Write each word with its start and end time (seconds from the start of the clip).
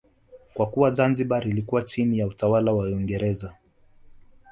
Kwa 0.53 0.65
kuwa 0.69 0.89
Zanzibar 0.89 1.47
ilikuwa 1.47 1.81
chini 1.83 2.17
ya 2.19 2.27
utawala 2.27 2.73
wa 2.73 2.83
Uingereza 2.85 3.55